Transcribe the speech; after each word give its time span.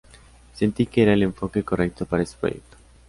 Sentí 0.55 0.87
que 0.87 1.03
era 1.03 1.13
el 1.13 1.21
enfoque 1.21 1.61
correcto 1.61 2.07
para 2.07 2.23
este 2.23 2.35
proyecto. 2.35 2.75